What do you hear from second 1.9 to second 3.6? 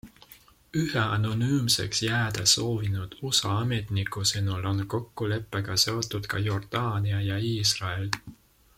jääda soovinud USA